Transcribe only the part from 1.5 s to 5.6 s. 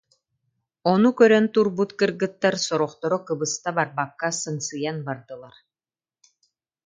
турбут кыргыттар сорохторо кыбыста барбакка сыҥсыйан бардылар